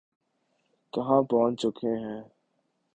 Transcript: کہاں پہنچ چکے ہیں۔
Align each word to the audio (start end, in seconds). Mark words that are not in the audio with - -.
کہاں 0.93 1.21
پہنچ 1.29 1.53
چکے 1.61 1.93
ہیں۔ 2.03 2.21